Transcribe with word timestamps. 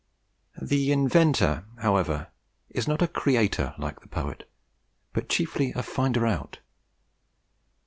The 0.59 0.91
inventor, 0.91 1.65
however, 1.77 2.31
is 2.71 2.87
not 2.87 3.03
a 3.03 3.07
creator 3.07 3.75
like 3.77 3.99
the 4.01 4.07
poet, 4.07 4.49
but 5.13 5.29
chiefly 5.29 5.73
a 5.75 5.83
finder 5.83 6.25
out. 6.25 6.57